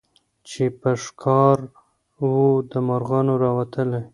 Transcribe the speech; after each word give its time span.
چي 0.47 0.63
په 0.79 0.91
ښکار 1.03 1.57
وو 2.19 2.45
د 2.71 2.73
مرغانو 2.87 3.33
راوتلی 3.43 4.03